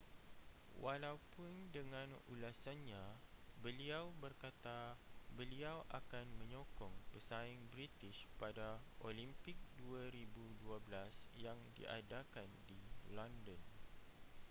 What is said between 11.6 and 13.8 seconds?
diadakan di london